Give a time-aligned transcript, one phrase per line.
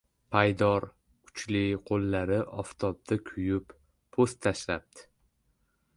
[0.35, 0.87] Paydor,
[1.27, 3.79] kuchli qo‘llari oftobda kuyib,
[4.17, 5.07] po‘st tashlabdi.